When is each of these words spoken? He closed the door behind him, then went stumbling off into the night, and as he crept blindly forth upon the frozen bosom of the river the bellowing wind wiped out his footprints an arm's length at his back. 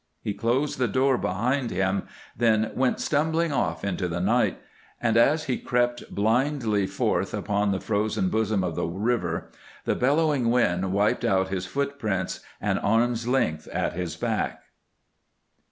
He 0.23 0.33
closed 0.33 0.79
the 0.79 0.87
door 0.87 1.15
behind 1.15 1.69
him, 1.69 2.07
then 2.35 2.71
went 2.73 2.99
stumbling 2.99 3.51
off 3.51 3.83
into 3.83 4.07
the 4.07 4.19
night, 4.19 4.57
and 4.99 5.15
as 5.15 5.43
he 5.43 5.59
crept 5.59 6.09
blindly 6.09 6.87
forth 6.87 7.35
upon 7.35 7.71
the 7.71 7.79
frozen 7.79 8.29
bosom 8.29 8.63
of 8.63 8.73
the 8.75 8.87
river 8.87 9.51
the 9.85 9.93
bellowing 9.93 10.49
wind 10.49 10.91
wiped 10.91 11.23
out 11.23 11.49
his 11.49 11.67
footprints 11.67 12.39
an 12.59 12.79
arm's 12.79 13.27
length 13.27 13.67
at 13.67 13.93
his 13.93 14.15
back. 14.15 14.63